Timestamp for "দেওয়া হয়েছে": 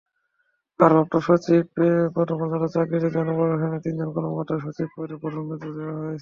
5.77-6.19